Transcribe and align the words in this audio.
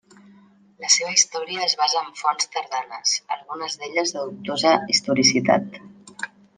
La 0.85 0.89
seva 0.93 1.11
història 1.17 1.65
es 1.67 1.75
basa 1.83 2.01
en 2.01 2.09
fonts 2.23 2.49
tardanes, 2.57 3.13
algunes 3.39 3.79
d'elles 3.83 4.17
de 4.17 4.27
dubtosa 4.33 4.77
historicitat. 4.97 5.83